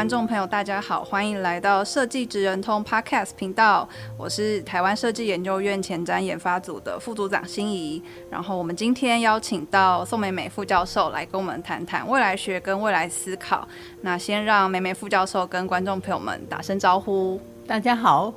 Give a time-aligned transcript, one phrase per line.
[0.00, 3.86] 观众朋友，大家好，欢迎来到设计职人通 Podcast 频道。
[4.16, 8.02] 我是台湾设计研究院前瞻研发组的副组长心仪。
[8.30, 13.68] 然后我们今天邀请到宋美美副教授来跟我们谈谈未来学跟未来思考。
[14.00, 17.38] 那先让美美副教授跟观众朋友们打声招呼。
[17.66, 18.32] 大家好。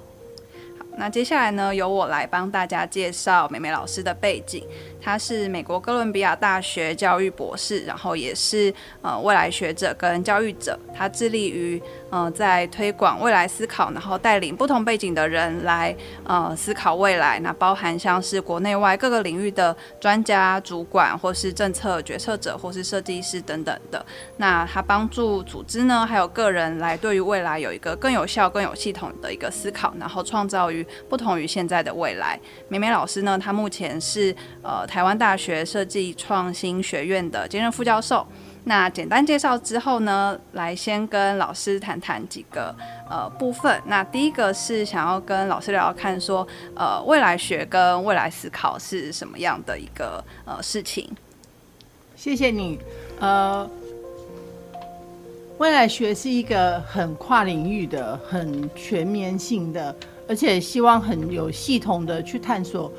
[0.78, 4.68] 好，那接下来呢，由我来帮大家介绍美美老师的背景。
[5.04, 10.80] 他是美国哥伦比亚大学教育博士，然后也是呃未来学者跟教育者。
[10.96, 17.38] 他致力于呃在推广未来思考，然后带领不同背景的人来呃思考未来。
[17.42, 24.06] 那包含像是国内外各个领域的专家、主管，或是政策决策者，或是设计师等等的。
[24.38, 32.40] 那他帮助组织呢，还有个人来对于未来有一个更有效、更有系统的一个思考，然后创造于不同于现在的未来。
[32.70, 34.88] 美美老师呢，他目前是呃。
[34.94, 38.24] 台湾大学设计创新学院的兼任副教授。
[38.66, 42.74] 那简单介绍之后呢，来先跟老师谈谈几个
[43.10, 43.82] 呃部分。
[43.88, 51.10] 那第一个是想要跟老师聊聊看说，呃，未来学跟未来思考是什么样的一个呃事情。
[52.16, 52.78] 谢谢你。
[53.20, 53.68] 呃，
[55.58, 59.96] 未来学是一个很跨领域的、很全面性的，
[60.30, 62.94] 而且希望很有系统的去探索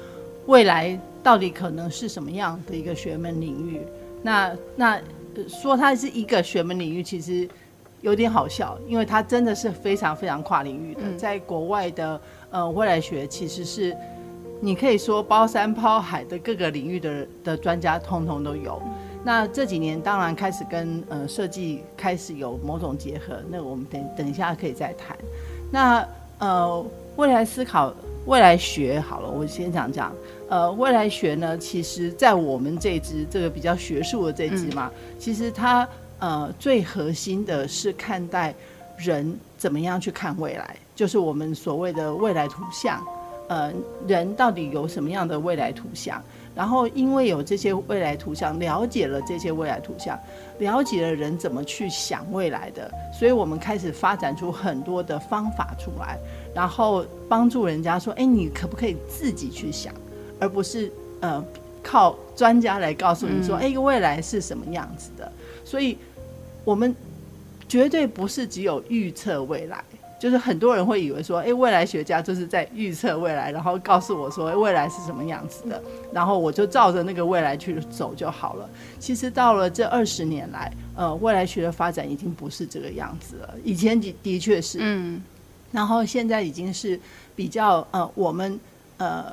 [0.46, 0.98] 未来。
[1.24, 3.80] 到底可能是什么样的一个学门领域？
[4.22, 5.00] 那那
[5.48, 7.48] 说它是一个学门领域，其实
[8.02, 11.00] 有点好笑，因为它真的是非常非常跨领域的。
[11.16, 12.20] 在国外的
[12.50, 13.96] 呃未来学，其实是
[14.60, 18.80] 你可以说包山包海的各个领域的的专家通通都有。
[19.24, 25.16] 那这几年当然开始跟呃设计开始有某种结合，那我们等等一下可以再谈。
[25.70, 26.06] 那
[26.38, 26.84] 呃
[27.16, 27.94] 未来思考。
[28.26, 30.10] 未来学好了，我先讲讲。
[30.48, 35.88] 呃，未来学呢，其实在我们这支这个比较学术的这支嘛，嗯、其实它
[36.18, 38.54] 呃最核心的是看待
[38.96, 43.02] 人怎么样去看未来，就是我们所谓的未来图像。
[43.46, 43.70] 呃，
[44.08, 46.22] 人到底有什么样的未来图像？
[46.54, 50.18] 然后因为有这些未来图像，了解了这些未来图像，
[50.60, 56.18] 了解了人怎么去想未来的，所以我们开始发展出很多的方法出来。
[56.54, 59.92] 然后帮助人家说：“哎，你可不可以自己去想，
[60.38, 60.90] 而不是
[61.20, 61.44] 呃
[61.82, 65.30] 靠专家来告诉你说，哎，未来是什么样子的？”
[65.64, 65.96] 所以，
[66.64, 66.94] 我们
[67.68, 69.82] 绝对不是只有预测未来，
[70.18, 78.68] 就是很多人会以为说：“哎，未来学家就是在预测未来，然后告诉我说未来是什么样子的，然后我就照着那个未来去走就好了。”
[78.98, 83.54] 其实到了这二十年来，呃，未来学的发展已经不是这个样子了。
[83.62, 85.22] 以前的的确是，嗯。
[85.72, 86.98] 然后现在已经是
[87.34, 88.60] 比较呃，我们
[88.96, 89.24] 呃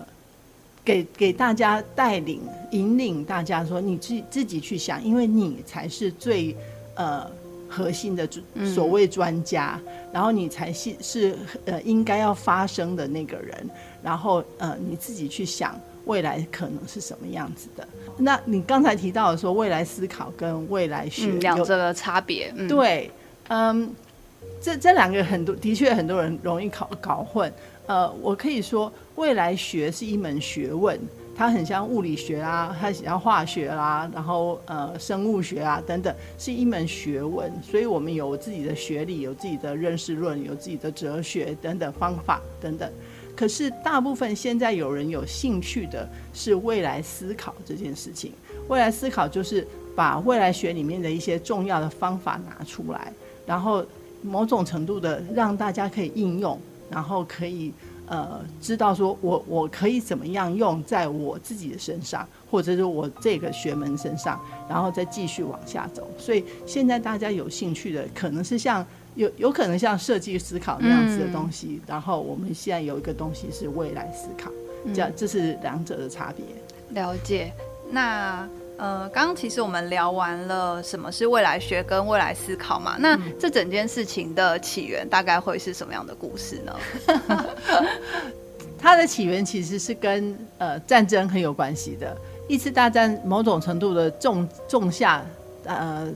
[0.84, 6.56] 给给大家带领引领大家说，你自自己去想，因为你才是最
[6.96, 7.30] 呃
[7.68, 8.28] 核心的
[8.74, 13.70] 所谓专家，嗯、然后你才是是呃应该要发声的那个人，
[14.02, 17.88] 然后呃你自己去想未来可能是什么样子的。
[18.18, 23.12] 那你刚才提到的说未来思考跟未来学两者的差别，嗯、对，
[23.47, 23.94] 嗯。
[24.59, 27.52] 这这两个很多的确很多人容易搞搞混，
[27.88, 30.99] 呃，我可以说未来学是一门学问，
[31.35, 42.89] 它很像物理学啊，它很像化学啦、啊，然后呃生物学啊等等，是一门学问，所以我们有自己的学理，有自己的认识论，有自己的哲学等等方法等等。
[43.35, 48.34] 可是大部分现在有人有兴趣的是未来思考这件事情，
[48.67, 53.14] 未来思考就是把未来学里面的一些重要的方法拿出来，
[53.46, 53.85] 然后。
[54.23, 56.55] 某种程度的让大家可以应用，
[56.91, 57.73] 然后可以
[58.11, 64.37] 呃知道说我我可以怎么样用在我自己的身上，或者是我这个学门身上，
[64.69, 66.05] 然后再继续往下走。
[66.17, 68.85] 所以现在大家有兴趣的，可能是像
[69.16, 74.52] 有有可能像设计思考那样子的东西，嗯、然后我们现在有一个东西是未来思考，
[74.93, 76.46] 这样这是两者的差别。
[77.02, 77.53] 了解，
[77.90, 78.46] 那。
[78.81, 86.75] 呃，刚刚其实我们聊完了什么是未来学跟未来思考嘛，那这整件事情的起源大概会是什么样的故事呢？
[88.81, 92.17] 它的起源其实是跟呃战争很有关系的。
[92.47, 95.23] 一次大战某种程度的种种下
[95.66, 96.09] 呃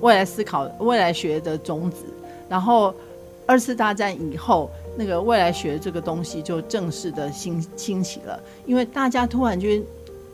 [0.00, 2.04] 未来思考未来学的种子。
[2.48, 2.94] 然后
[3.44, 9.82] 二次大战以后，那个未来学这个东西就正式的兴兴起了，因为大家突然间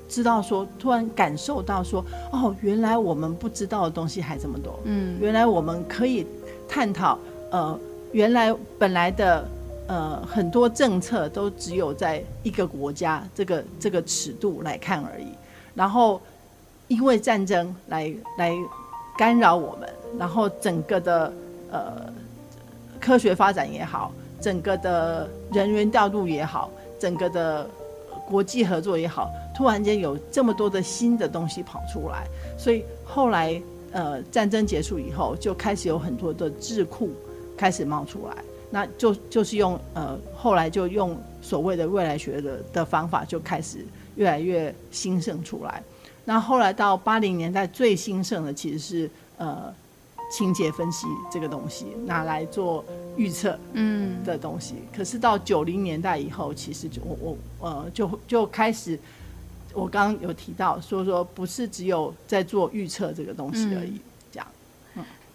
[0.09, 6.27] 知道说，突然感受到说，哦，原来我们不知道的东西还这么多，嗯，原来我们可以
[6.69, 7.19] 探讨，
[7.51, 7.79] 呃，
[8.13, 9.47] 原来本来的
[9.87, 15.27] 呃很多政策都只有在一个国家这个这个尺度来看而已，
[15.75, 16.21] 然后
[16.89, 18.55] 因为战争来来
[19.17, 19.89] 干扰我们，
[20.19, 21.33] 然后整个的
[21.71, 22.13] 呃
[23.01, 24.13] 科学发展也好。
[24.41, 27.69] 整个的人员调度也好，整个的
[28.29, 29.29] 国际合作也好，
[29.59, 33.61] 突然间有这么多的新的东西跑出来，所以后来
[33.91, 37.11] 呃战争结束以后，就开始有很多的智库
[37.57, 38.37] 开始冒出来，
[38.71, 43.85] 那就就是用呃后来就用所谓的未来学的的方法，就开始
[44.15, 45.83] 越来越兴盛出来。
[46.25, 49.75] 那后来到八零年代最兴盛的其实是呃。
[50.31, 52.85] 情节分析这个东西拿来做
[53.17, 59.01] 预测，嗯的东西，可是到九零年代以后，其实就我我呃就就开始，
[59.75, 64.01] 我刚刚有提到说说不是只有在做预测这个东西而已。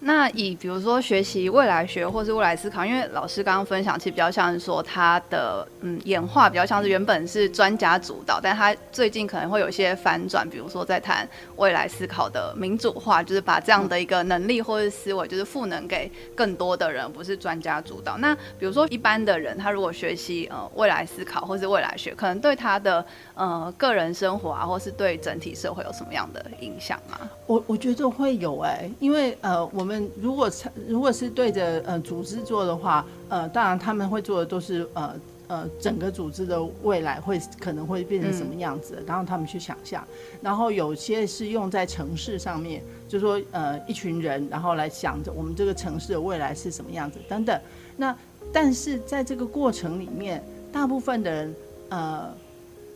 [0.06, 18.18] 那以比如说学习未来学或是未来思考，因为老师刚刚分享，其实比较像是说他的嗯演化比较像是原本是专家主导，但他最近可能会有一些反转，比如说在谈未来思考的民主化，就是把这样的一个能力或是思维，就是赋能给更多的人，不是专家主导。
[18.18, 27.18] 那比如说一般的人，他如果学习呃未来思考或是未来学，可能对他的呃个人生活啊，或是对整体社会有什么样的影响吗？
[27.48, 29.93] 我我觉得会有哎、因为呃我们。
[30.22, 30.50] 如果
[30.88, 35.16] 如果是对着呃组织做的话，呃，当然他们会做的都是呃
[35.48, 40.06] 呃整个组织的未来会可能会变成什么样子，嗯、然后他们去想象。
[40.42, 47.60] 然后有些是用在城市上面，就说呃一群人，然后来想着我们这个城市的未来是什么样子等等。
[47.98, 48.16] 那
[48.52, 51.56] 但是在这个过程里面，大部分的人
[51.90, 52.34] 呃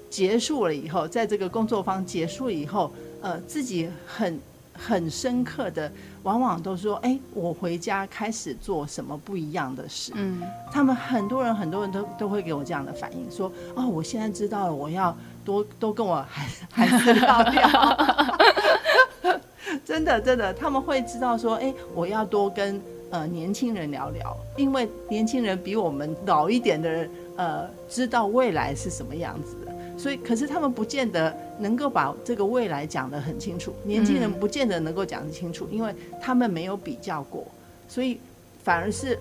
[0.09, 2.91] 结束了以后，在这个工作坊结束以后，
[3.21, 4.39] 呃自己很。
[4.77, 5.91] 很深刻的，
[6.24, 10.41] 往往都说：“哎，我回家开始做什么不一样的事。”嗯，
[10.71, 17.97] 他们很多人很多人都都会给我这样的反应，说：“哦，我现在知道了，我要多多跟我孩孩子聊聊。
[19.83, 29.56] ”真的真的，他们会知道说：“哎，我要多跟呃年轻人聊聊，因为年轻人比我们老一点的人，呃，知道未来是什么样子。”
[29.97, 33.73] 所以，可是他们不见得能够把这个未来讲得很清楚。
[33.83, 35.91] 年轻人不见得能够讲得清楚，因为
[36.21, 37.44] 他们没有比较过。
[37.89, 38.19] 所以，
[38.63, 39.17] 反而是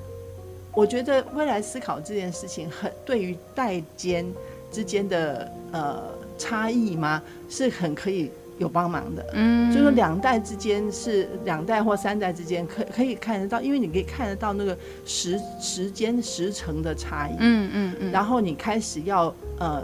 [0.75, 4.27] 我觉得未来思考这件事情，很对于代间
[4.71, 6.03] 之间的呃
[6.37, 9.25] 差异吗，是很可以有帮忙的。
[9.33, 14.77] 嗯，就是说两代之间是两代或三代之间，可可以看得到，因为你可以看得到那个
[15.07, 17.37] 时时间时程的差异。
[17.39, 18.13] 嗯嗯嗯。
[18.13, 19.83] 然后你开始要呃。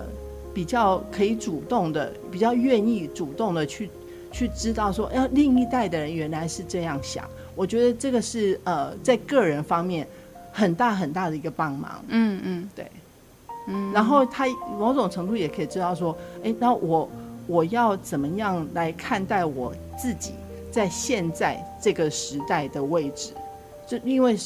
[0.54, 3.88] 比较可以主动的，比较愿意主动的去
[4.30, 7.24] 去知道说，哎另一代的人原来是这样想。
[7.54, 10.06] 我觉得这个是呃，在个人方面
[10.52, 12.04] 很大很大的一个帮忙。
[12.08, 12.86] 嗯嗯，对，
[13.68, 13.92] 嗯。
[13.92, 14.46] 然后他
[14.78, 17.08] 某种程度也可以知道说，哎，那我
[17.46, 20.32] 我要怎么样来看待我自己
[20.70, 23.32] 在现在这个时代的位置？
[23.86, 24.36] 就因为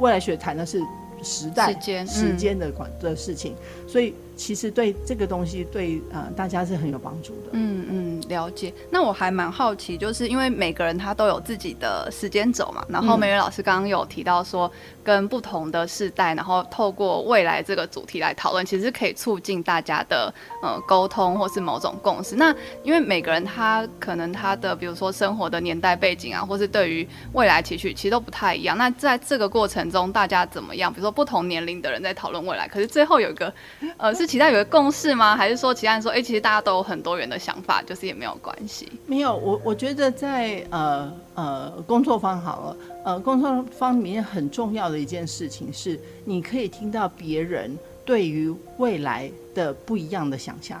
[0.00, 0.82] 未来学谈的是
[1.22, 3.54] 时代、时间、时间的管的事情，
[3.86, 4.14] 所以。
[4.40, 7.50] 其实对这个东西对呃大家是很有帮助的。
[7.52, 8.72] 嗯嗯，了解。
[8.90, 12.82] 那我还蛮好奇，就是因为每个人他都有自己的时间轴嘛。
[12.88, 14.72] 然后美美老师刚刚有提到说，
[15.04, 20.32] 跟不同的世代，然后透过未来这个主题来讨论，其实可以促进大家的
[20.62, 22.34] 呃沟通或是某种共识。
[22.34, 28.78] 那因为每个人他可能他的比如说生活的年代背景啊，或是对于未来期许，其实都不太一样。
[28.78, 30.90] 那在这个过程中，大家怎么样？
[30.90, 33.52] 比如说不同年龄的人在讨论未来，可是最后有一个
[33.98, 34.29] 呃是。
[34.30, 35.36] 其他有个共识吗？
[35.36, 38.88] 还是说其他人说，哎、欸，其实大家都有很多元的想法，就是也没有关系。
[39.04, 50.80] 没有，我我觉得在呃呃工作方好了，呃工作方里面很重要的一件事情是，你可以听到别人对于未来的不一样的想象，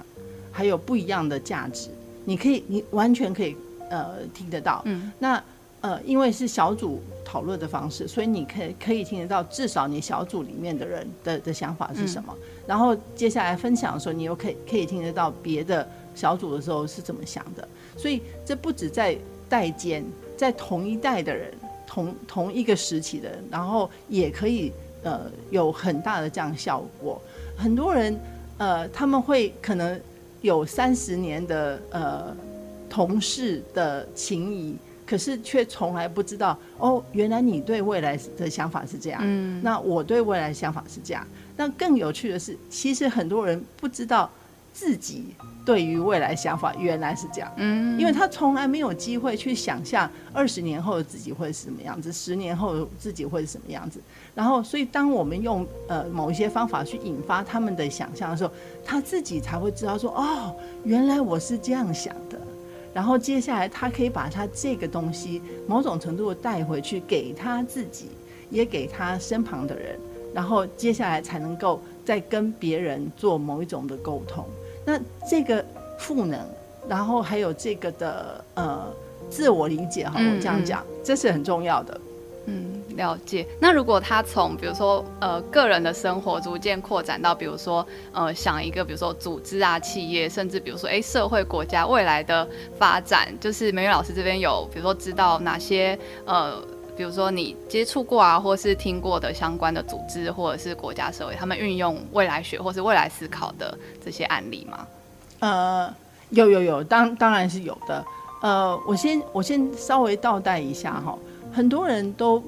[0.52, 1.88] 还有不一样的价值，
[2.24, 3.56] 你可以，你完全可以
[3.90, 4.80] 呃听得到。
[4.84, 5.42] 嗯，那。
[5.82, 12.34] 呃，因为是小组讨论的方式，所以你可以可以听得到，至少你小组里面的人的的想法是什么。
[12.38, 17.66] 嗯、然后接下来分享的时候，你又可以可以听得到别的小组的时候是怎么想的。
[17.96, 19.16] 所以这不止在
[19.48, 20.04] 代间，
[20.36, 21.54] 在同一代的人，
[21.86, 24.70] 同同一个时期的人，然后也可以
[25.02, 27.18] 呃有很大的这样效果。
[27.56, 28.14] 很多人
[28.58, 29.98] 呃他们会可能
[30.42, 32.36] 有三十年的呃
[32.90, 34.76] 同事的情谊。
[35.10, 41.26] 可是却从来不知道哦，原来你对未来的想法是这样，嗯，那我对未来的想法是这样。
[41.56, 44.30] 那更有趣的是，其实很多人不知道
[44.72, 45.34] 自己
[45.66, 54.00] 对于未来想法原来是这样，嗯，因为他从来没有机会去想象二十年后的自己会是什么样子，十年后自己会是什么样子。
[54.32, 58.52] 然后，所以当我们用呃某一些方法去引发他们的想象的时候，
[58.84, 62.40] 他自己才会知道说，哦，原来我是这样想的。
[62.92, 68.08] 然后接下来，他可以把他这个东西某种程度带回去，给他自己，
[68.50, 69.98] 也给他身旁的人。
[70.32, 74.44] 然后接下来才能够再跟别人做某一种的沟通。
[74.84, 75.64] 那这个
[75.98, 76.40] 赋能，
[76.88, 78.92] 然后还有这个的呃
[79.28, 82.00] 自我理解哈，我这样讲，这是很重要的。
[83.00, 83.46] 了解。
[83.58, 92.46] 那如果他从比如说呃个人的生活逐渐扩展到比如说呃想一个比如说组织啊企业，甚至比如说哎社会国家未来的
[92.78, 96.62] 发展，就是美美老师这边有比如说知道哪些呃
[96.96, 104.86] 比如说你接触过啊，或是听过的相关的组织或者是国家社会，他们运用未来学或是未来思考的这些案例吗？
[105.38, 105.94] 呃，
[106.28, 108.04] 有有有，当当然是有的。
[108.42, 111.16] 呃，我先我先稍微倒带一下哈。
[111.52, 112.42] 很多人都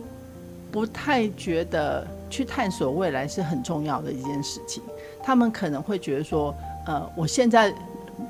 [0.73, 4.83] 不太觉得去探索未来是很重要的一件事情，
[5.23, 6.53] 他们可能会觉得说，
[6.87, 7.73] 呃，我现在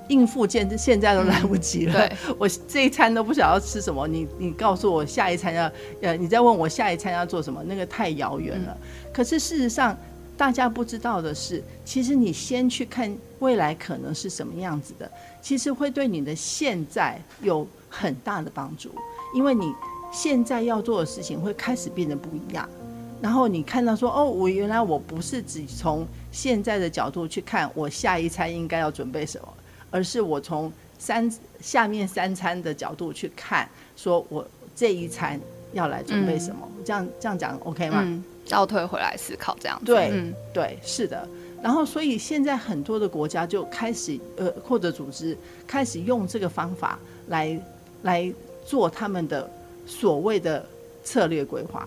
[0.08, 5.70] 应付现现在都来不及了，嗯、 我这一餐都不晓得要吃什么，你你告诉我下一餐要，
[6.00, 8.76] 呃，你再问我下一餐要做什么，那个太遥远了。
[8.82, 9.96] 嗯、可是事实上，
[10.36, 15.08] 大家不知道的是，其实你先去看未来可能是什么样子的，
[15.40, 18.90] 其实会对你的现在有很大的帮助，
[19.32, 19.72] 因为你。
[20.12, 22.68] 现在要做的事情会开始变得不一样，
[23.22, 29.48] 然后你看到说，哦，我原来我不是只从现在的角度去看我下一餐应该要准备什么，
[29.90, 33.66] 而是我从三下面三餐的角度去看，
[33.96, 35.40] 说我这一餐
[35.72, 38.02] 要来准备什么，嗯、这样这样讲 OK 吗？
[38.02, 39.86] 嗯，倒退回来思考这样子。
[39.86, 41.26] 对，嗯、对，是的。
[41.62, 47.58] 然后所以现在很多的国家就开始呃或者组织开始用这个方法来
[48.02, 48.30] 来
[48.66, 49.50] 做他们的。
[49.86, 50.64] 所谓的
[51.04, 51.86] 策略规划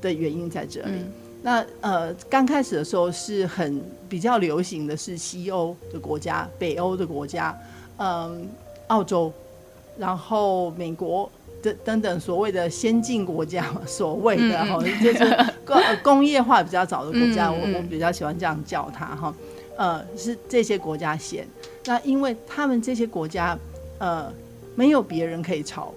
[0.00, 0.92] 的原因在这里。
[0.92, 1.12] 嗯、
[1.42, 7.56] 那呃，刚开始的时候是很比较流行的是西欧的国家、北欧的国家，
[7.98, 8.48] 嗯，
[8.88, 9.32] 澳洲，
[9.96, 11.30] 然后美国
[11.62, 19.34] 的等等所谓的先进国家，所谓的哈，嗯、就是工工业化比较早的国家， 嗯、我我比较喜欢这样叫它哈。
[19.76, 21.46] 呃，是这些国家先。
[21.84, 23.56] 那因为他们这些国家
[23.98, 24.32] 呃
[24.74, 25.92] 没有别人可以抄。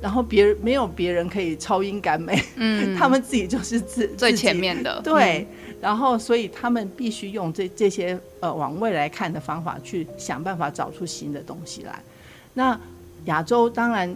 [0.00, 5.46] 然后别人没有别人可以超英赶美，嗯， 他们自己就是自最前面的，对。
[5.50, 12.02] 嗯、然后所以他们必须用这这些呃往未来看的方法去想办法找出新的东西来。
[12.54, 12.78] 那
[13.24, 14.14] 亚洲当然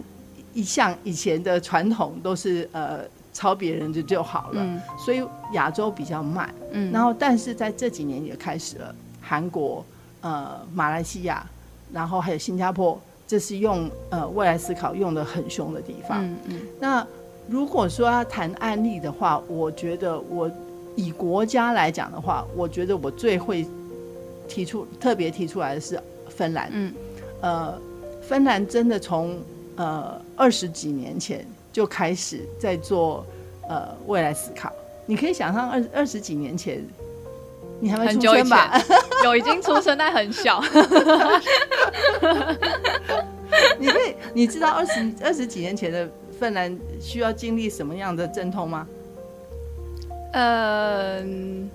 [0.53, 3.01] 一向以前的传统都是呃
[3.33, 5.23] 抄别人就就好了，嗯、所以
[5.53, 6.91] 亚洲比较慢，嗯。
[6.91, 9.83] 然后但是在这几年也开始了，韩国、
[10.21, 11.45] 呃马来西亚，
[11.91, 13.01] 然后还有新加坡。
[13.31, 16.21] 这是用呃未来思考用的很凶的地方。
[16.21, 16.59] 嗯嗯。
[16.81, 17.07] 那
[17.47, 20.51] 如果说要谈案例的话，我觉得我
[20.97, 23.65] 以国家来讲的话，我觉得我最会
[24.49, 25.97] 提出特别提出来的是
[26.27, 26.69] 芬兰。
[26.73, 26.93] 嗯。
[27.39, 27.81] 呃，
[28.21, 29.39] 芬兰真的从
[29.77, 33.25] 呃二十几年前就开始在做
[33.69, 34.69] 呃未来思考。
[35.05, 36.85] 你可以想象二二十几年前，
[37.81, 38.71] 你还没出生吧？
[39.25, 40.63] 有已经出生，但很小。
[43.77, 46.09] 你可以，你知道二十二十几年前的
[46.39, 48.87] 芬兰需要经历什么样的阵痛吗？
[50.33, 51.69] 嗯，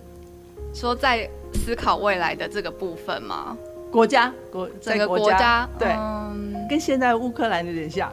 [0.73, 3.57] 说在思考未来的这个部分吗？
[3.91, 8.13] 国家国这个国家对，嗯、跟现在乌克兰有点像。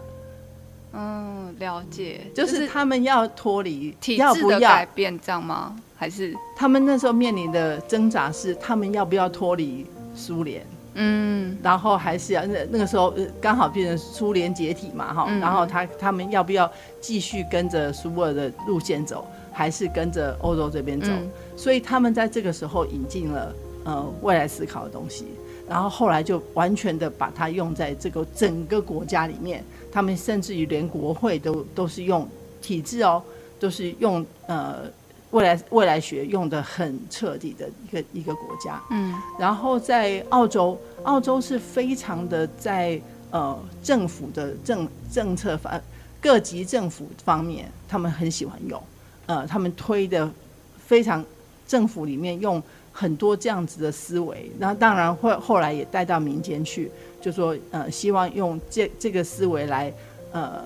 [0.93, 5.75] 嗯，了解，就是他们要脱离体制的改变，这样吗？
[6.03, 10.61] 还是他们那时候面临的挣扎是，他们要不要脱离苏联？
[10.95, 16.69] 嗯，然后还是要那那个时候刚好变成苏联解体嘛，哈，嗯、然后他他们要不要
[16.99, 21.07] 继续跟着苏俄的路线走，还是跟着欧洲这边走？
[21.07, 23.55] 嗯、所以他们在这个时候引进了
[23.85, 25.27] 呃未来思考的东西，
[25.69, 32.27] 然后后来就完全的把它用在这个整个国家里面，他们甚至于连国会都都是用
[32.61, 33.23] 体制哦，
[33.57, 34.91] 都是用呃。
[35.33, 45.81] 未来未来学用的很彻底的一个一个国家，嗯，然后在澳洲，澳洲是非常的在呃政府的政政策方
[46.21, 48.81] 各级政府方面，他们很喜欢用，
[49.25, 50.31] 呃，他们推的
[50.77, 51.25] 非常
[51.67, 52.61] 政府里面用
[52.91, 59.91] 很多这样子的思维，那当然会后来也带到民间去，就说呃希望用这这个思维来
[60.31, 60.63] 呃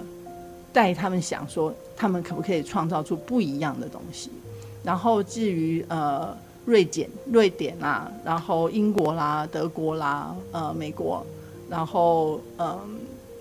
[0.73, 4.29] 带他们想说，他们可不可以创造出不一样的东西。
[4.83, 11.25] 然后至于呃瑞典、瑞典啦，然后英国啦、德国啦、呃美国，
[11.69, 12.79] 然后呃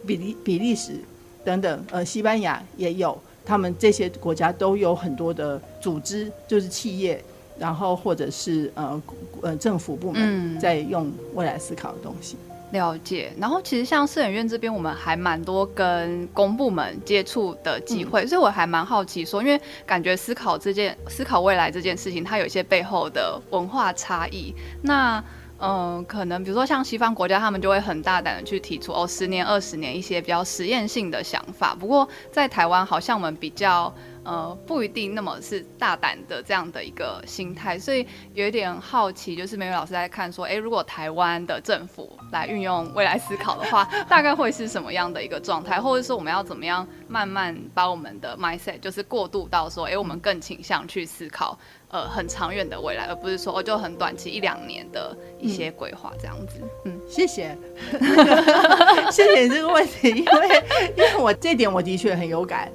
[0.06, 1.00] 比利比利时
[1.44, 7.22] 等等，呃西班牙也有，他们这些国家都有很多的组织，就是企业。
[7.58, 9.02] 然后或者是呃
[9.40, 12.36] 呃政府部门在用未来思考的东西。
[12.50, 13.32] 嗯，了解。
[13.38, 24.54] 然后其实像摄影院这边，我们还蛮多跟公部门接触的机会，嗯，所以我还蛮好奇说，因为感觉思考这件思考未来这件事情，它有一些背后的文化差异。
[24.82, 25.22] 那
[25.58, 31.74] 嗯，可能比如说像西方国家，他们就会很大胆的去提出哦，十年、二十年一些比较实验性的想法。
[31.74, 33.92] 不过在台湾，好像我们比较。
[34.26, 38.04] 呃，不一定那么是大胆的这样的一个心态，所以
[38.34, 51.56] 有一点好奇，就是美美老师在看说，哎，如果台湾的政府来运用未来思考的话， 大概会是什么样的一个状态，或者说我们要怎么样慢慢把我们的 mindset 就是过渡到说，哎，我们更倾向去思考
[51.88, 56.60] 呃很长远的未来，而不是说哦就很短期一两年的一些规划这样子。
[56.84, 57.56] 嗯，谢谢，
[59.12, 60.64] 谢谢你这个问题，因为
[60.96, 62.72] 因为我这点我的确很有感，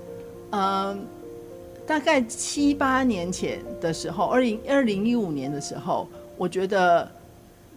[0.51, 1.05] 嗯。
[1.91, 6.07] 大概七八年前的时候，二零二零一五年的时候，
[6.38, 7.05] 我觉得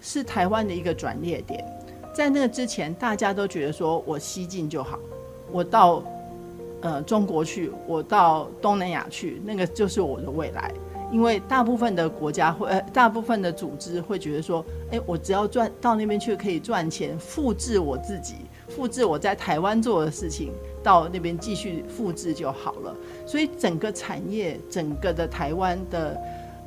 [0.00, 1.64] 是台湾的一个转捩点。
[2.14, 5.00] 在那个之前，大家都觉得说我西进就好，
[5.50, 6.00] 我到
[6.80, 10.72] 呃中国去，我到东南亚去，那个就是我的未来。
[11.10, 18.36] 因为大部分的国家会，呃，大部分的组织会觉得说，哎，我只要赚到那边去可以赚钱，复制我自己，
[18.68, 20.52] 复制我在台湾做的事情。
[20.84, 22.94] 到那边继续复制就好了，
[23.26, 26.16] 所以整个产业、整个的台湾的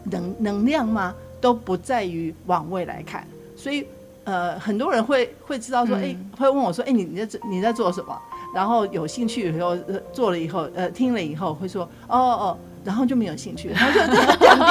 [0.04, 3.26] 能能量嘛，都不在于往未来看。
[3.56, 3.86] 所以，
[4.24, 8.20] 呃，很多人会会知道说，哎、嗯，会问我说，哎，你你在你在做什么？
[8.56, 9.78] 然后有兴趣以后
[10.12, 12.58] 做了以后，呃，听了以后会说，哦哦。
[12.88, 14.14] 然后就没有兴趣， 然后就这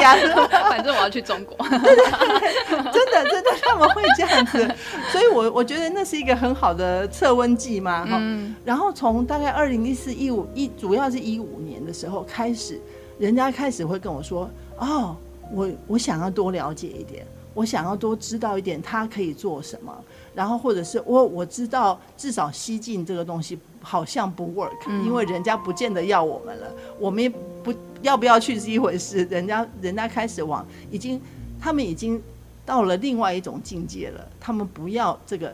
[0.01, 1.55] 样 反正我要去中国。
[1.69, 4.67] 对 对对，真的真的他们会这样子，
[5.13, 8.07] 所以我我觉得那是一个很好的测温计嘛。
[8.09, 8.57] 嗯。
[8.65, 12.81] 然后从大概二零一四一五一，主要是一五年的时候开始，
[13.19, 14.49] 人家开始会跟我说
[14.81, 15.15] ：“哦，
[15.53, 19.95] 我我想要多了解一点，我想要多知道一点，他可以做什么。”
[20.35, 26.67] 然后或者是我我知道，至少西进这个东西好像不 work，嗯，因为人家不见得要我们了，
[26.99, 27.75] 我们也不。
[28.07, 31.21] 要不要去是一回事， 人家人家开始往已经，
[31.61, 32.23] 他们已经
[32.65, 35.53] 到了另外一种境界了，他们不要这个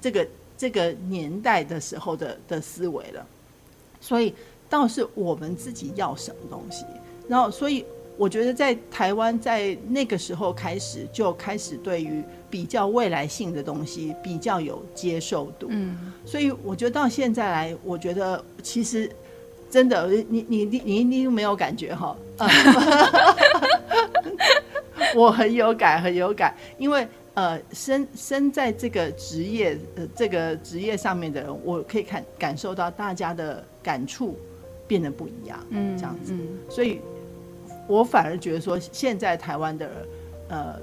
[0.00, 3.26] 这个这个年代的时候的的思维了，
[4.00, 4.34] 所以
[4.68, 6.86] 倒是我们自己要什么东西，
[7.28, 7.84] 然后所以
[8.16, 19.10] 我觉得在台湾在那个时候开始就开始对于比较未来性的东西比较有接受度，嗯，所以我觉得到现在来，我觉得其实。
[19.70, 22.16] 真的，你你你你一定没有感觉哈？
[22.38, 22.48] 嗯、
[25.14, 34.36] 我很有感，很有感，因为呃，身身在这个职业呃这个职业上面的人，我可以看感受到大家的感触
[34.88, 37.00] 变得不一样，嗯，这样子，嗯、所以
[37.86, 39.88] 我反而觉得说，现在台湾的
[40.48, 40.74] 呃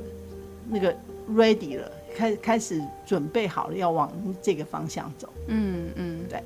[0.69, 0.95] 那个
[1.29, 4.09] ready 了，开开始准备好了，要往
[4.41, 6.41] 这个方向走，嗯嗯，对。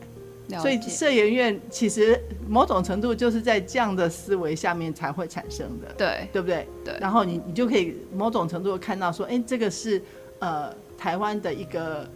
[0.59, 6.67] 所以社研院其实某种程度就是在这样的思维下面才会产生的，对对不对？
[6.83, 6.97] 对。
[6.99, 10.01] 然后你你就可以某种程度看到说，哎，这个是
[10.39, 12.09] 呃台湾的一个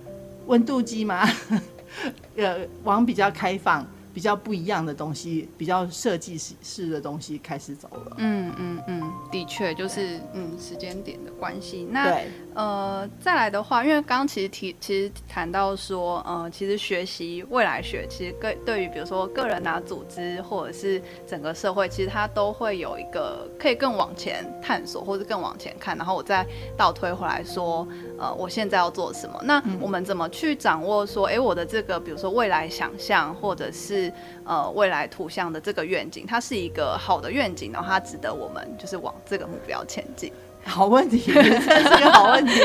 [0.48, 1.28] 温度计吗？
[2.36, 3.86] 呃，往比较开放。
[4.16, 8.16] 比较不一样的东西，比较设计式的东西开始走了。
[8.18, 11.86] 嗯嗯嗯，的确就是嗯时间点的关系。
[11.92, 12.18] 那
[12.54, 26.48] 呃再来的话，因为刚刚其实提其实谈到说，呃其实学习未来学，其实个对于比如说个人啊、组织或者是整个社会，其实它都会有一个可以更往前探索，或者更往前看，然后我再
[26.78, 27.86] 倒推回来说，
[28.18, 29.38] 呃我现在要做什么？
[29.44, 34.05] 那我们怎么去掌握说，哎、欸、我的这个比如说未来想象，或者是
[34.44, 40.32] 呃，未来图像的这个愿景，它是一个好的愿景，然后它值得我们就是往这个目标前进。
[40.68, 42.60] 好问题，这是个好问题。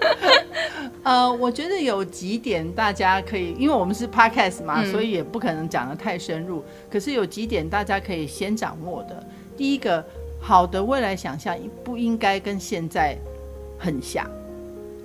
[1.02, 6.62] 呃，我觉得有几点大家可以，因为我们是 podcast 嘛，嗯、所以也不可能讲得太深入。
[6.90, 9.26] 可是有几点大家可以先掌握的。
[9.56, 10.04] 第一个，
[10.38, 13.16] 好的未来想象不应该跟现在
[13.78, 14.30] 很像，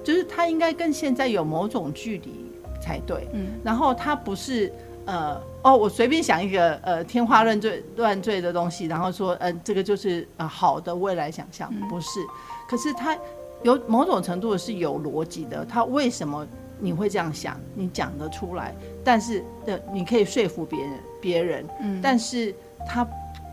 [0.04, 3.26] 就是它应该跟现在有某种距离才对。
[3.32, 4.70] 嗯，然后它不是。
[5.06, 12.20] 呃哦，我随便想一个呃天花乱坠乱坠的东西，然后说，嗯、呃，这个就是呃好的未来想象，不是。
[12.68, 13.18] 可是它
[13.64, 16.48] 有某种程度是有逻辑的，它为什么
[16.80, 22.54] 你会这样想，你讲得出来，但是的你可以说服别人，别人，嗯，但是
[22.88, 23.08] 他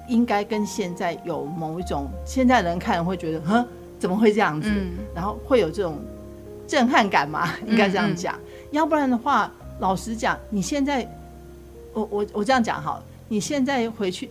[0.09, 3.67] 应该跟现在有某一种现在人看会觉得，哼，
[3.99, 4.71] 怎么会这样子？
[4.73, 5.99] 嗯、然后会有这种
[6.67, 7.51] 震撼感嘛？
[7.67, 11.07] 应该这样讲，嗯嗯，要不然的话，老实讲，你现在，
[11.99, 14.31] 我我我这样讲好，你现在回去。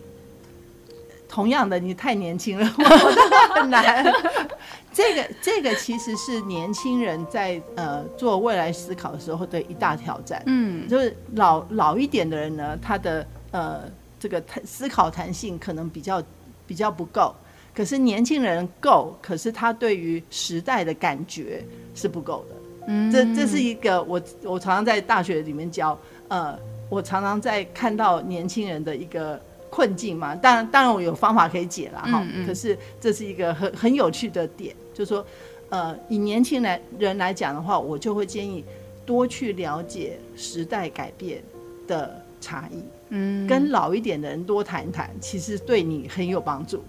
[1.28, 4.02] 同样的，你太年轻了，我很难。
[4.94, 10.42] 这个这个其实是年轻人在呃做未来思考的时候的一大挑战。
[10.46, 13.82] 嗯，就是老老一点的人呢，他的呃
[14.18, 16.22] 这个思考弹性可能比较
[16.66, 17.34] 比较不够，
[17.74, 21.62] 可是年轻人够，可是他对于时代的感觉
[21.94, 22.56] 是不够的。
[22.86, 25.96] 嗯，这这是一个我我常常在大学里面教，
[26.28, 29.40] 呃，我常常在看到年轻人的一个。
[29.70, 32.22] 困境嘛，当然当然我有方法可以解了哈。
[32.22, 35.24] 嗯嗯，可是这是一个很很有趣的点，就是说，
[35.68, 38.64] 呃，以年轻来人来讲的话，我就会建议
[39.04, 41.42] 多去了解时代改变
[41.86, 46.82] 的差异，嗯，跟老一点的人多谈谈，其实对你很有帮助，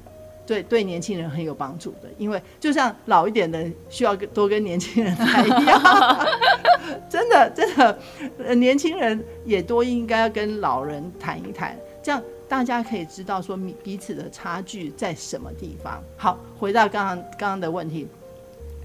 [0.49, 6.27] 对对年轻人很有帮助的，因为就像老一点的需要多跟年轻人谈一样，
[7.07, 7.99] 真的真的，
[8.39, 12.19] 呃年轻人也多应该要跟老人谈一谈，这样。
[12.47, 16.01] 大家可以知道说彼此的差距在什么地方。
[16.17, 18.07] 好，回到刚刚刚刚的问题，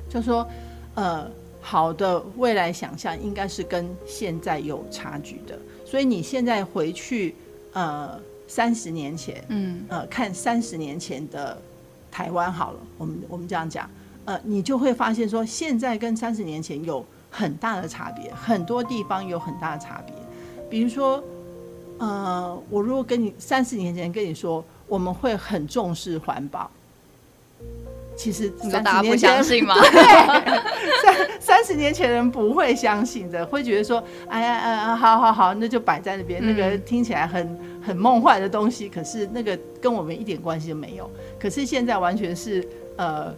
[0.07, 0.47] 就说，
[0.97, 1.27] 呃，
[1.63, 5.59] 好的未来想象应该是跟现在有差距的。
[5.83, 7.35] 所以你现在回去，
[7.73, 11.61] 呃，三十年前，嗯，呃，看三十年前的
[12.11, 13.89] 台湾好了，我们我们这样讲，
[14.25, 20.15] 呃，你就会发现说，现在跟三十年前有很大的差别，很多地方有很大的差别，
[20.71, 21.23] 比如说。
[21.97, 26.69] 呃，我如果跟你三十年前跟你说，我们会很重视环保，
[28.17, 29.75] 其实三十年前相信吗？
[31.03, 41.11] 三三十年前人不会相信的，会觉得说，哎呀，呃，好好好，那就摆在那边，嗯、那个听起来很很梦幻的东西，可是那个跟我们一点关系都没有。
[41.39, 43.35] 可是现在完全是呃，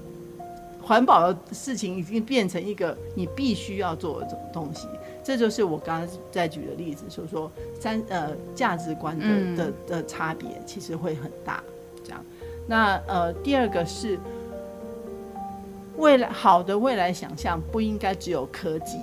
[0.83, 4.87] 环保的事情已经变成一个你必须要做的东西。
[5.25, 11.61] 这就是我刚刚在举的例子，就是说三呃价值观的、嗯、的的差别其实会很大，
[12.05, 12.25] 这样。
[12.69, 14.19] 那呃第二个是
[15.99, 18.99] 未来好的未来想象不应该只有科技，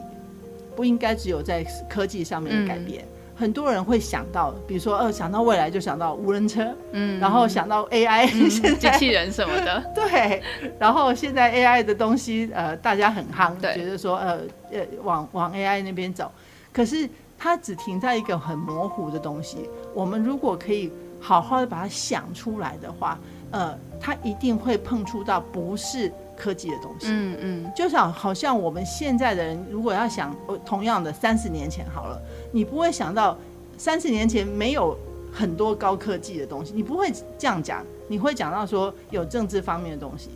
[0.75, 3.03] 不应该只有在科技上面的改变。
[3.03, 10.41] 嗯很多人会想到，比如说，呃，想到未来就想到无人车，嗯，然后想到 AI，嗯、 现在机器人什么的， 对，
[10.77, 16.31] 然后现在 AI 的东西，呃，大家很夯，对觉得说，呃，呃，往往 AI 那边走，
[16.71, 19.67] 可是它只停在一个很模糊的东西。
[19.95, 23.17] 我们如果可以好好的把它想出来的话，
[23.49, 26.13] 呃，它一定会碰触到不是。
[26.43, 33.37] 科技的东西，嗯嗯，就像好像我们现在的人，如果要想同样的三十年前好了，你不会想到
[33.77, 34.97] 三十年前没有
[35.31, 40.31] 很多高科技的东西，你不会这样讲，你会讲到说有政治方面的东西，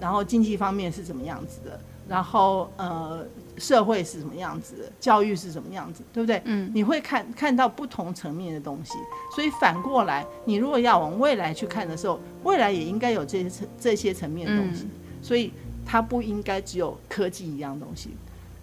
[0.00, 3.24] 然后经济方面是什么样子的，然后呃
[3.56, 6.42] 社会是什么样子的，教育是什么样子，对不对？
[6.44, 8.94] 嗯，你会看看到不同层面的东西，
[9.32, 14.82] 所以反过来，你如果要往未来去看的时候，未来也应该有这些层这些层面的东西。
[14.84, 14.90] 嗯
[15.22, 15.52] 所以
[15.86, 18.10] 它不应该只有科技一样东西，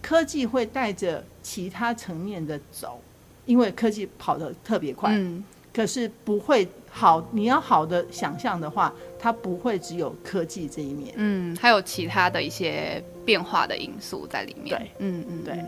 [0.01, 2.99] 科技会带着其他层面的走，
[3.45, 5.11] 因为科技跑得特别快。
[5.13, 5.43] 嗯，
[5.73, 11.13] 可是不会好，你要好的想象的话，它不会只有科技这一面。
[11.15, 14.77] 嗯，还有其他的一些变化的因素在里面。
[14.77, 15.65] 对，嗯嗯，对，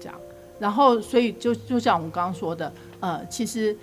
[0.00, 0.20] 这样。
[0.58, 3.76] 然后，所以就就像我们刚刚说的，呃，其实。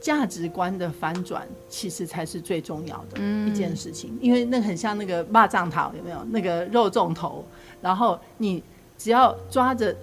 [0.00, 7.44] 价值观的翻转，其实才是最重要的一件事情，嗯、因为那很像那个蚂蚱头，有没有那个肉粽头？
[7.80, 8.62] 然后你
[8.96, 9.94] 只要抓着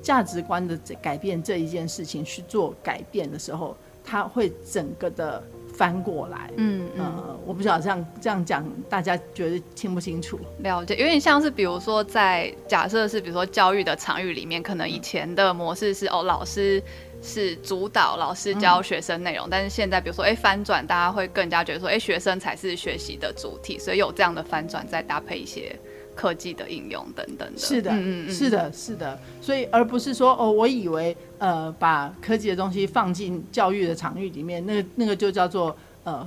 [0.00, 5.42] 价值观的改变这一件事情去做改变的时候，它会整个的
[5.74, 6.50] 翻过来。
[6.56, 10.38] 嗯嗯、呃，我不晓得这样这样讲，大家觉得清不清楚？
[10.60, 16.82] 了解，有点像是比如说在假设是比如说教育的场域里面，可能以前的模式是哦，老师。
[17.22, 25.78] 是主导老师教学生内容，嗯、但是现在比如说，哎、欸，翻转，大家会更加觉得说，哎、欸，学生才是学习的主体，所以有这样的翻转，再搭配一些
[26.16, 27.58] 科技的应用等等的。
[27.58, 29.16] 是的，嗯嗯是的，是的。
[29.40, 36.26] 所以而不是说，哦，我以为，呃，把科技的东西放进教育的场域里面，那个那个就叫做呃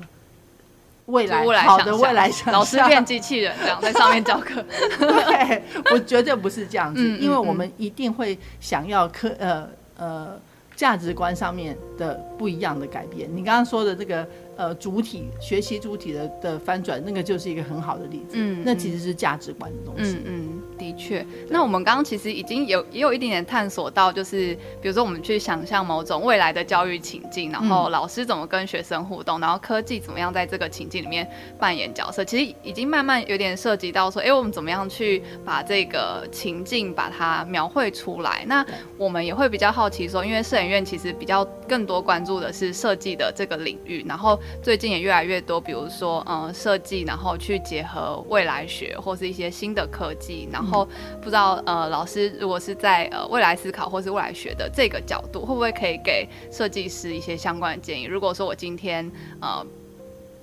[1.07, 4.63] 未来好的未来想，老师变机器人这样在上面教课。
[4.97, 10.39] 对，我绝对不是这样子，因为我们一定会想要科呃呃。
[10.75, 18.35] 价值观上面的不一样的改变，你刚刚说的这个呃主体学习主体的的翻转，那个就是一个很好的例子。
[18.35, 20.17] 嗯，那其实是价值观的东西。
[20.25, 21.25] 嗯嗯，的确。
[21.49, 32.23] 那我们刚刚其实已经有也有一点点探索到，就是比如说我们去想象某种未来的教育情境，然后老师怎么跟学生互动，然后科技怎么样在这个情境里面扮演角色。
[32.23, 38.43] 其实已经慢慢有点涉及到说，哎，我们怎么样去把这个情境把它描绘出来？
[38.47, 38.65] 那
[38.97, 50.87] 我们也会比较好奇说，因为摄影院其实比较更多关注的是设计的这个领域，然后最近也越来越多，比如说，嗯，设计，然后去结合未来学或是一些新的科技，然后
[51.21, 58.03] 不知道，呃，老师如果是在呃未来思考或是未来学的这个角度，会不会可以给设计师一些相关的建议？
[58.05, 59.65] 如果说我今天，呃。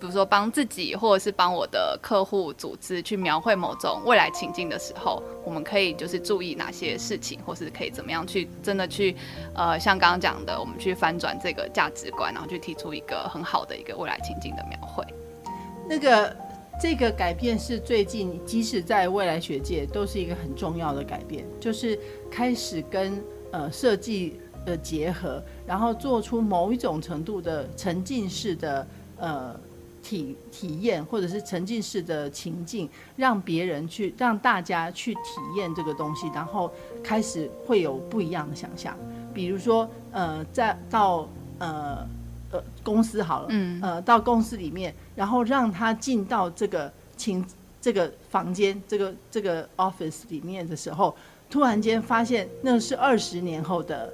[0.02, 9.14] 比如说帮自己，或者是帮我的客户组织去描绘某种未来情境的时候，我们可以就是注意哪些事情，或是可以怎么样去真的去，
[9.54, 15.04] 呃，像刚刚讲的，我们去翻转这个价值观，然后去提出一个很好的一个未来情境的描绘。
[15.88, 16.36] 那个
[16.80, 21.96] 这个改变是最近，即使在未来学界都是一个很重要的改变，就是
[22.28, 28.84] 开始跟呃设计的结合，然后做出某一种程度的沉浸式的
[29.18, 29.54] 呃。
[30.02, 35.20] 体体验或者是沉浸式的情境，让别人去让大家去体
[35.56, 36.70] 验这个东西，然后
[37.02, 38.96] 开始会有不一样的想象。
[39.32, 42.06] 比如说，呃，在到呃
[42.50, 47.44] 呃公司好了，嗯，呃到公司里面，然后让他进到这个情
[47.80, 51.16] 这个房间这个这个 office 里面的时候，
[51.48, 54.12] 突然间发现那是二十年后的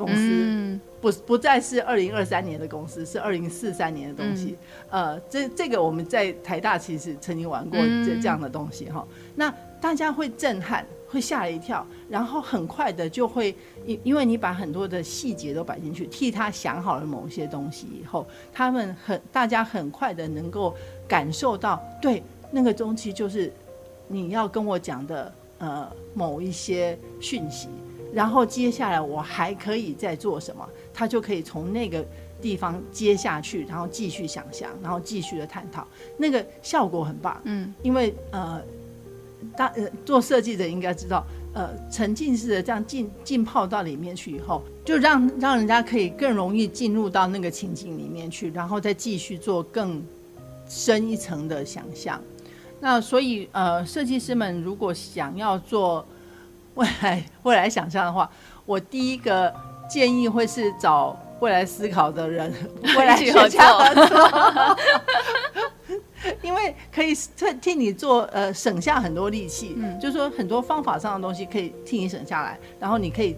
[0.00, 0.14] 公司。
[0.16, 4.54] 嗯不不再是二零二三年的公司，是二零四三年的东西。
[4.90, 9.16] 嗯、呃，这这个我们在台大其实曾经玩过这这样的东西哈、嗯。
[9.34, 20.76] 那大家会震撼，会吓了一跳，然后很快的就会因因为你把很多的细节都摆进去，替他想好了某些东西以后，他们很大家很快的能够
[21.08, 23.50] 感受到，对那个东西就是
[24.06, 27.70] 你要跟我讲的呃某一些讯息。
[28.12, 30.68] 然后接下来我还可以再做什么？
[30.92, 32.04] 他就可以从那个
[32.42, 37.40] 地方接下去，然后继续想象，然后继续的探讨，那个效果很棒。
[37.44, 38.60] 嗯，因为呃，
[39.56, 50.02] 当呃做设计的应该知道，呃，沉浸式的这样浸浸泡到里面去以后，就让让人家可以更容易进入到那个情景里面去，然后再继续做更
[50.68, 52.20] 深一层的想象。
[52.80, 56.04] 那所以呃，设计师们如果想要做。
[56.74, 58.30] 未来未来想象的话，
[58.64, 59.52] 我第一个
[59.88, 62.52] 建议会是找未来思考的人，
[62.96, 63.72] 未来学家。
[63.72, 64.78] 合作，
[66.42, 73.36] 因为可以替替你做呃省下很多力气，嗯，就是说很多方法上的东西可以替你省下来，然后你可以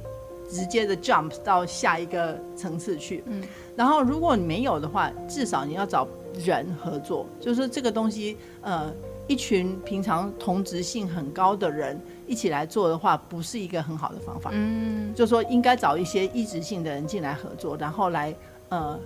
[0.50, 3.42] 直接的 jump 到下一个层次去，嗯，
[3.76, 6.06] 然后如果你没有的话，至少你要找
[6.44, 8.92] 人合作，就是说这个东西呃
[9.26, 11.98] 一群平常同质性很高的人。
[12.32, 14.48] 一起来做的话，不是一个很好的方法。
[14.54, 18.34] 嗯，就说应该找一些一直性的人进来合作，然后来
[18.70, 18.98] 呃，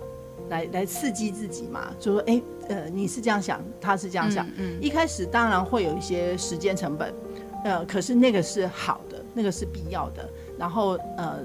[0.47, 1.93] 来来刺激自己嘛。
[1.99, 4.47] 就说，哎，呃，你是这样想，他是这样想。
[4.47, 7.13] 嗯，嗯，一开始当然会有一些时间成本，
[7.65, 10.29] 呃，可是那个是好的，那个是必要的。
[10.57, 11.39] 然后呃，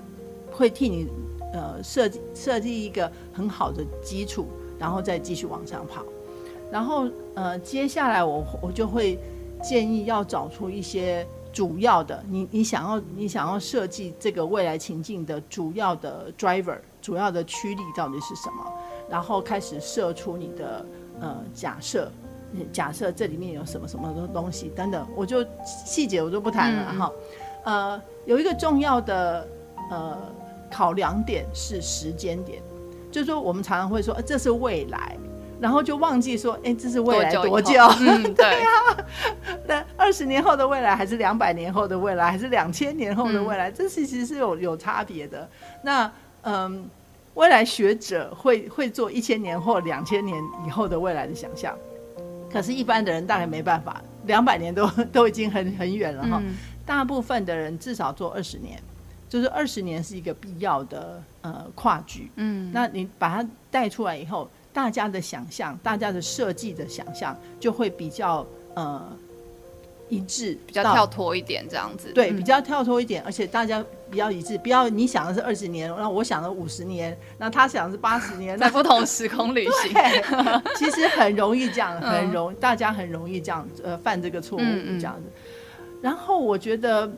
[0.53, 1.09] 会替你
[1.53, 4.47] 呃设计设计一个很好的基础，
[4.79, 6.05] 然后再继续往上跑。
[6.71, 9.19] 然后呃，接下来我我就会
[9.61, 11.27] 建议要找出一些。
[11.53, 18.73] 主要的，你你想要你想要设计这个未来情境的主要的 driver，主要的驱力到底是什么？
[19.11, 20.87] 然后开始设出你的
[21.21, 22.11] 呃假设，
[22.73, 27.13] 假设这里面有什么什么的东西等等，我就细节我就不谈了哈、
[27.65, 27.93] 嗯。
[27.93, 29.47] 呃，有一个重要的
[29.91, 30.19] 呃
[30.71, 32.63] 考量点是时间点，
[33.11, 35.17] 就是说我们常常会说，呃，这是未来。
[35.63, 37.73] 然后就忘记说，哎，这是未来多久？
[38.35, 38.99] 对呀、啊。
[39.69, 43.71] 那二十年后的未来，还是两百年后的未来，还是两千年后的未来？
[43.71, 45.49] 嗯、这其实是有有差别的。
[45.83, 46.11] 那
[46.43, 46.91] 嗯，
[47.35, 51.79] 未来学者会会做一千年或两千年以后的未来的想象，
[52.53, 56.57] 可是，一般的人大概没办法，两百年都 都已经很很远了哈、嗯。
[56.85, 58.77] 大部分的人至少做二十年，
[59.29, 62.33] 就是二十年是一个必要的呃跨距。
[62.35, 64.51] 嗯，那你把它带出来以后。
[64.73, 69.07] 大家的想象，大家的设计的想象就会比较呃
[70.09, 72.11] 一致，比较跳脱一点这样子。
[72.15, 74.57] 对，比较跳脱一点，而且大家比较一致。
[74.59, 79.95] 不要你想的是二十年，那我想的五十年，那他想的是八十年，在不同时空旅行。
[80.79, 84.63] 其实很容易这样，很容、嗯，大家很容易这样呃犯这个错误
[84.99, 85.23] 这样子。
[86.01, 87.11] 然后我觉得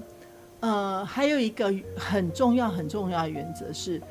[0.61, 4.03] 呃还有一个很重要很重要的原则是。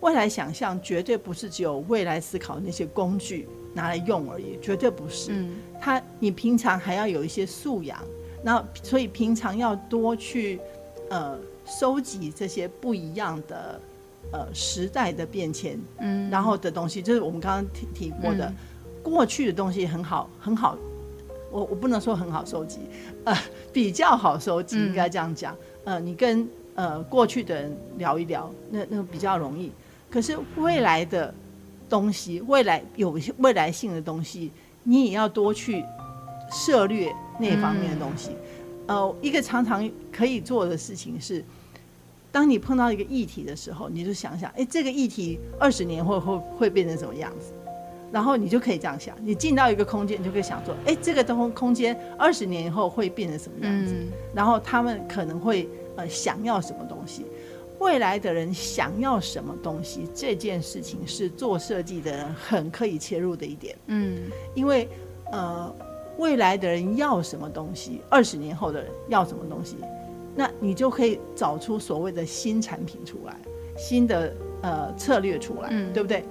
[0.00, 5.30] 未来想象绝对不是只有未来思考那些工具拿来用而已，绝对不是。
[5.32, 8.02] 嗯，他你平常还要有一些素养，
[8.42, 10.58] 那所以平常要多去
[11.10, 13.80] 呃收集这些不一样的
[14.32, 18.56] 呃时代的变迁，嗯，然后的东西，就是我们刚刚提提过的、嗯、
[19.02, 20.78] 过去的东西很好很好，
[21.50, 22.80] 我我不能说很好收集，
[23.24, 23.36] 呃，
[23.70, 29.70] 比较好收集，应该这样讲，嗯、呃，你跟呃过去的人聊一聊，那那个比较容易。
[30.10, 31.32] 可是未来的
[31.88, 34.50] 东西，未来有未来性的东西，
[34.82, 35.84] 你也要多去
[36.52, 38.30] 涉略那方面的东西。
[38.86, 41.44] 嗯、呃，一个常常可以做的事情是，
[42.32, 47.52] 当你碰到一个议题的时候，你就想想，哎，这个议题二十年会会会变成什么样子？
[48.12, 53.94] 然后你就可以这样想，你进到一个空间，你就可以想说，哎，这个东空间二十年以后会变成什么样子？
[53.96, 57.24] 嗯、然后他们可能会呃想要什么东西？
[57.80, 63.74] 未来的人想要什么东西，这件事情是做设计的人很可以切入的一点。
[63.86, 64.20] 嗯，
[64.54, 64.86] 因为
[65.32, 65.74] 呃，
[66.18, 69.76] 未来的人要什么东西，二十年后的人要什么东西，
[70.36, 73.34] 那你就可以找出所谓的新产品出来，
[73.78, 76.22] 新的呃策略出来，嗯，对不对？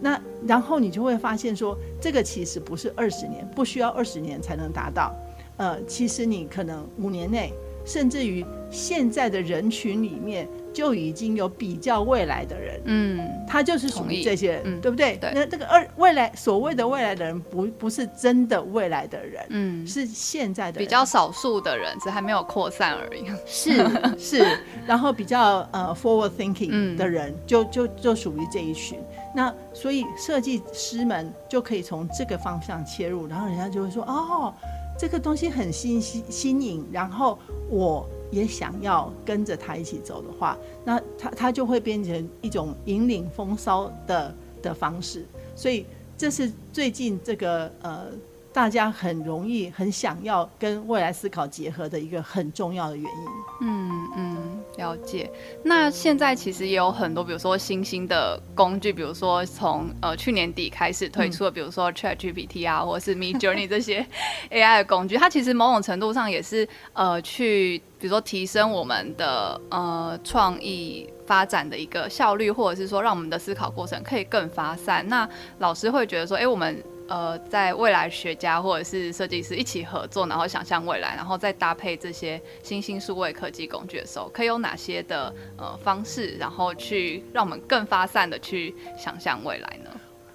[0.00, 5.14] 那然后你就会发现说，这个其实不是二十年，不需要二十年才能达到。
[5.56, 7.52] 呃，其实你可能五年内，
[7.84, 10.48] 甚至于现在的人群里面。
[10.76, 15.16] 就已经有比较未来的人，嗯，他就是属于这些人，嗯，对不对？
[15.16, 15.32] 对。
[15.32, 23.24] 那这个二未来所谓的未来的人，不不是真的未来的人，嗯，是现在的人，比较少数的人，只还没有扩散而已。
[23.46, 23.82] 是
[24.20, 28.98] 是，然后比较呃 forward thinking 的人，嗯，就就就属于这一群。
[29.34, 34.52] 那所以设计师们就可以从这个方向切入，然后人家就会说，哦，
[34.98, 37.38] 这个东西很新新新颖，然后
[37.70, 38.06] 我。
[38.30, 45.86] 也想要跟着他一起走的话，那他他就会变成一种引领风骚的的方式，所以
[46.16, 48.06] 这是最近这个呃。
[48.52, 53.28] 大家很容易很想要跟未来思考结合的一个很重要的原因。
[53.60, 55.30] 嗯嗯，了解。
[55.62, 64.06] 那现在其实也有很多，比如说新兴的工具，比如说从呃去年底开始推出的，比如说 ChatGPT 啊，或者是 Midjourney 这些
[64.50, 75.06] AI 的工具，它其实某种程度上也是呃去，比如说提升我们的呃创意发展的一个效率，或者是说让我们的思考过程可以更发散。
[75.08, 76.82] 那老师会觉得说，哎、欸，我们。
[77.08, 89.90] 呃，在未来学家或者是设计师一起合作，然后想象未来，然后再搭配这些新兴数位科技工具的时候，可以有哪些的呃方式，然后去让我们更发散的去想象未来呢？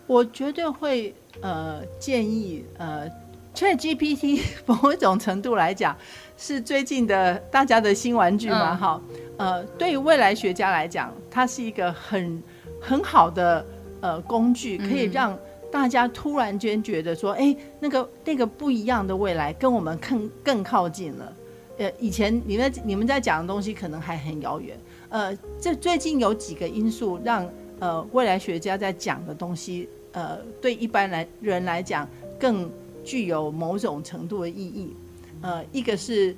[0.08, 3.06] 我绝对会呃建议呃
[3.54, 5.94] ，ChatGPT 某一种程度来讲
[6.38, 9.02] 是最近的大家的新玩具嘛，哈、
[9.38, 12.42] 嗯，呃，对于未来学家来讲，它是一个很
[12.82, 13.66] 很好的
[14.00, 15.38] 呃工具，可以让。
[15.72, 21.34] 大家突然间觉得说，哎、欸，那个那个不一样的未来跟我们更更靠近了。
[21.78, 24.78] 呃，以前你们你们在讲的东西可能还很遥远。
[25.10, 32.08] 呃，这最近有几个因素让呃未来学家在讲的东西，呃，对一般来人来讲
[32.38, 32.70] 更
[33.04, 34.96] 具有某种程度的意义。
[35.42, 36.36] 呃，一个是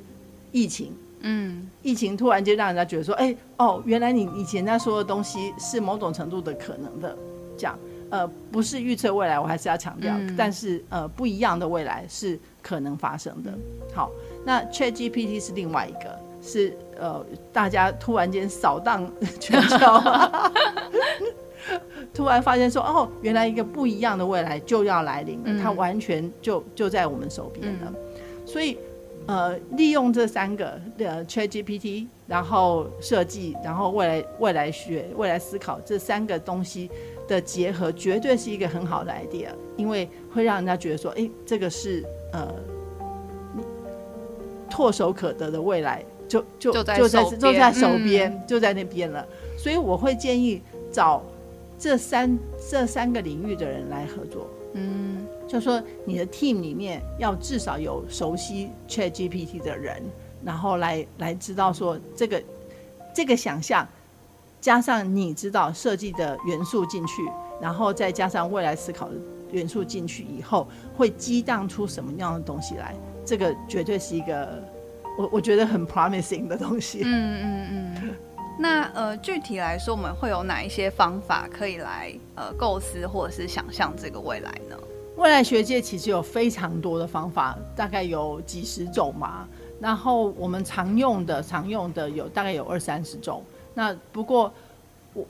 [0.52, 7.17] 疫情，嗯，疫情突然间让人家觉得说，哎、欸，哦，原来你以前在说的东西是某种程度的可能的，
[7.58, 7.78] 这样。
[8.13, 10.13] 呃，不是预测未来，我还是要强调。
[10.15, 13.52] 嗯、但是，呃，不一样的未来是可能发生的。
[13.91, 14.12] 好，
[14.45, 19.78] 那 ChatGPT 是另外一个，是呃，大家突然间扫荡 全球，
[22.13, 27.88] 突然发现说，哦，原来一个不一样的未来就要来临了，嗯、它完全就就在我们手边了。
[27.88, 27.95] 嗯、
[28.45, 28.78] 所以，
[29.26, 36.91] 呃，利用这三个呃 ChatGPT，然后设计，然后未来未来学、未来思考这三个东西。
[37.27, 42.53] 的结合绝对是一个很好的 idea，因为会让人家觉得说，哎，这个是呃
[44.69, 47.07] 唾手可得的未来，就就就在就
[47.53, 49.25] 在手边，嗯、就在那边了。
[49.57, 51.23] 所以我会建议找
[51.79, 52.38] 这三
[52.69, 54.47] 这三个领域的人来合作。
[54.73, 60.02] 嗯，就说你的 team 里面要至少有熟悉 ChatGPT 的人，
[60.43, 62.43] 然后来来知道说这个
[63.15, 63.87] 这个想象。
[64.63, 69.15] 加上你知道设计的元素进去，然后再加上未来思考的
[69.51, 72.95] 元素进去以后，会激荡出什么样的东西来？
[73.25, 74.63] 这个绝对是一个
[75.17, 77.01] 我我觉得很 promising 的东西。
[77.03, 78.15] 嗯嗯嗯。
[78.57, 84.77] 那呃，具体来说，我们会有哪一些方法可以来呃构思或者是想象这个未来呢？
[85.17, 89.45] 未来学界其实有非常多的方法，大概有几十种嘛。
[89.81, 93.43] 然后我们常用的常用的有大概有二三十种。
[93.76, 94.52] 那不过，
[95.13, 95.26] 我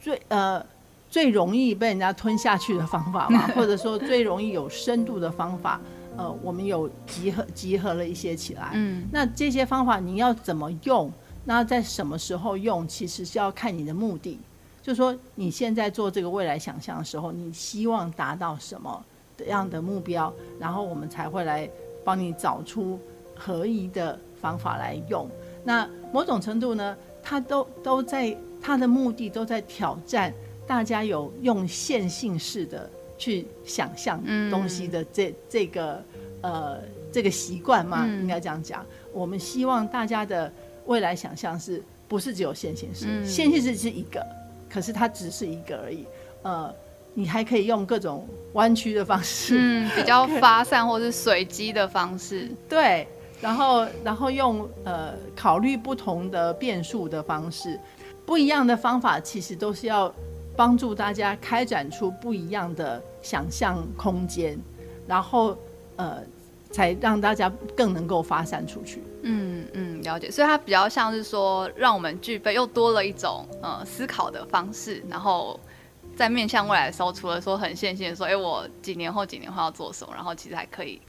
[0.00, 0.64] 最呃
[1.08, 5.80] 最容易被人家吞下去的方法嘛， 或者说最容易有深度的方法，
[6.16, 8.70] 呃，我们有集合集合了一些起来。
[8.74, 11.10] 嗯，那这些方法你要怎么用？
[11.44, 12.88] 那在什么时候用？
[12.88, 14.40] 其实是要看你的目的，
[14.82, 19.04] 就是说你现在做这个未来想象的时候，你希望达到什么
[19.46, 21.68] 样的目标，然后我们才会来
[22.02, 22.98] 帮你找出
[23.36, 25.28] 合宜的方法来用。
[25.64, 30.32] 那某种程度呢，它都都在他的目的都在挑战
[30.66, 36.04] 大家有用线性式的去想象东西的这、嗯、这个
[36.42, 36.78] 呃
[37.10, 38.84] 这个习惯嘛，应该这样讲。
[39.12, 40.52] 我们希望大家的。
[40.86, 43.06] 未来想象是不是只有线性式？
[43.08, 44.22] 嗯、线性式是一个，
[44.68, 46.04] 可是它只是一个而已。
[46.42, 46.70] 呃，
[47.14, 52.50] 你还可以用各种弯曲的方式，嗯，比较发散或是随机的方式。
[52.68, 53.08] 对，
[53.44, 57.78] 然后然后用呃考虑不同的变数的方式，
[58.24, 60.12] 不一样的方法其实都是要
[60.56, 64.58] 帮助大家开展出不一样的想象空间，
[65.06, 65.56] 然后
[65.96, 66.18] 呃。
[66.74, 69.00] 才让大家更能够发散出去。
[69.22, 70.28] 嗯嗯，了解。
[70.28, 75.00] 所以它比较像是说，让我们具备又多了一种呃思考的方式。
[75.08, 75.60] 然后
[76.16, 81.00] 在面向未来的时候，除了说很线性的说，哎、我几年后几年后要做什么，然后其实还可以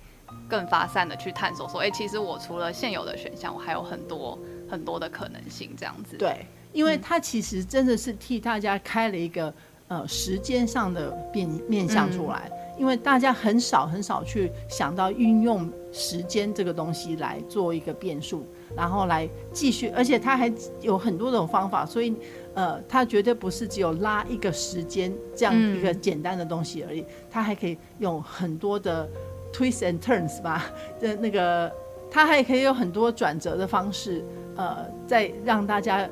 [0.50, 4.38] 更发散的去探索，说，哎、欸，其实我除了现有的选项，我还有很多
[4.70, 6.18] 很多的可能性，这样子。
[6.18, 9.54] 对，因为它其实真的是替大家开了一个
[9.88, 12.50] 呃时间上的变面向出来。
[12.52, 18.46] 嗯因为大家很少很少去想到运用时间这个东西来做一个变数，
[18.76, 20.52] 然后来继续，而且它还
[20.82, 22.14] 有很多种方法，所以
[22.54, 29.10] 呃，它绝对不是只有拉一个时间这样一个简单的东西而已，它还可以用很多的
[29.56, 30.66] twist and turns 吧，
[31.00, 31.72] 的那个
[32.12, 34.24] 它还可以有很多转折的方式，
[34.56, 36.08] 呃，再让大家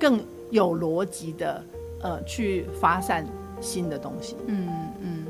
[0.00, 0.20] 更
[0.50, 1.62] 有逻辑的
[2.02, 3.24] 呃去发散
[3.60, 4.36] 新的东西。
[4.46, 4.68] 嗯
[5.00, 5.24] 嗯。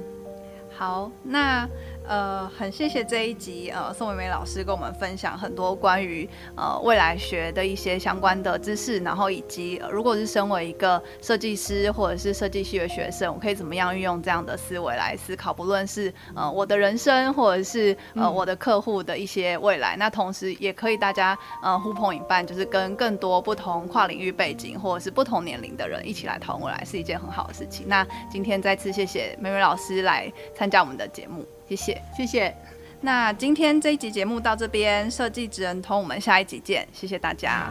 [0.70, 1.68] 好，那。
[2.08, 19.94] 呃，很谢谢这一集，呃，宋美美老师跟我们分享很多关于呃未来学的一些相关的知识，然后以及、如果是身为一个设计师或者是设计系的学生，我可以怎么样运用这样的思维来思考，不论是呃我的人生，或者是呃我的客户的一些未来。
[19.98, 27.86] 那同时也可以大家呃呼朋引伴，就是跟更多不同跨领域背景或者是不同年龄的人一起来讨论未来，是一件很好的事情。
[27.86, 31.46] 那今天再次谢谢美美老师来参加我们的节目。
[31.68, 32.54] 谢谢，谢谢。
[33.00, 36.86] 那今天这一集节目到这边，设计职人通，我们下一集见。
[36.92, 37.68] 谢谢大家。